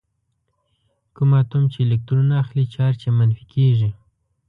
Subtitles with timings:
[1.15, 3.89] کوم اتوم چې الکترون اخلي چارج یې منفي کیږي.